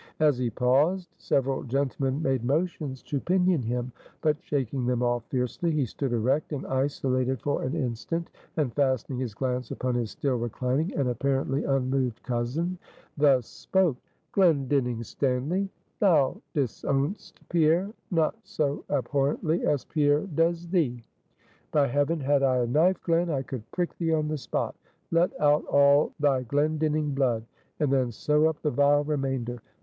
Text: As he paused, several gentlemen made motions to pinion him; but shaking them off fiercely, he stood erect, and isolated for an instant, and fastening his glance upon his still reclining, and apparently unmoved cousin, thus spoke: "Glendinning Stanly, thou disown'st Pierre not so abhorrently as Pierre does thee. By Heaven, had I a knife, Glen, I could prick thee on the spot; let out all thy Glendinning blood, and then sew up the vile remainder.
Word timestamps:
As 0.19 0.39
he 0.39 0.49
paused, 0.49 1.09
several 1.19 1.61
gentlemen 1.61 2.23
made 2.23 2.43
motions 2.43 3.03
to 3.03 3.19
pinion 3.19 3.61
him; 3.61 3.91
but 4.21 4.35
shaking 4.41 4.87
them 4.87 5.03
off 5.03 5.23
fiercely, 5.25 5.69
he 5.69 5.85
stood 5.85 6.11
erect, 6.11 6.53
and 6.53 6.65
isolated 6.65 7.39
for 7.39 7.61
an 7.61 7.75
instant, 7.75 8.31
and 8.57 8.73
fastening 8.73 9.19
his 9.19 9.35
glance 9.35 9.69
upon 9.69 9.93
his 9.93 10.09
still 10.09 10.37
reclining, 10.37 10.91
and 10.97 11.07
apparently 11.07 11.65
unmoved 11.65 12.23
cousin, 12.23 12.79
thus 13.15 13.45
spoke: 13.45 13.95
"Glendinning 14.31 15.03
Stanly, 15.03 15.69
thou 15.99 16.41
disown'st 16.55 17.33
Pierre 17.49 17.91
not 18.09 18.35
so 18.41 18.83
abhorrently 18.89 19.63
as 19.67 19.85
Pierre 19.85 20.21
does 20.33 20.67
thee. 20.69 21.03
By 21.71 21.85
Heaven, 21.85 22.19
had 22.19 22.41
I 22.41 22.57
a 22.57 22.65
knife, 22.65 22.99
Glen, 23.03 23.29
I 23.29 23.43
could 23.43 23.69
prick 23.69 23.95
thee 23.99 24.13
on 24.15 24.29
the 24.29 24.37
spot; 24.39 24.75
let 25.11 25.29
out 25.39 25.63
all 25.65 26.11
thy 26.19 26.41
Glendinning 26.41 27.13
blood, 27.13 27.45
and 27.79 27.93
then 27.93 28.11
sew 28.11 28.47
up 28.47 28.59
the 28.63 28.71
vile 28.71 29.03
remainder. 29.03 29.61